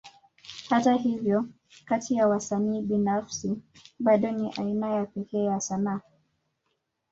Hata 0.69 0.93
hivyo, 0.93 1.49
kati 1.85 2.15
ya 2.15 2.27
wasanii 2.27 2.81
binafsi, 2.81 3.57
bado 3.99 4.31
ni 4.31 4.51
aina 4.57 4.89
ya 4.95 5.05
pekee 5.05 5.43
ya 5.45 5.59
sanaa. 5.59 6.01